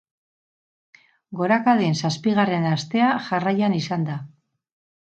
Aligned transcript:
Gorakaden 1.41 1.95
zazpigarren 2.03 2.67
astea 2.73 3.13
jarraian 3.31 3.81
izan 3.85 4.11
da. 4.13 4.21